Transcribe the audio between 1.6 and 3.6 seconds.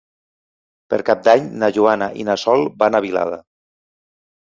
na Joana i na Sol van a Vilada.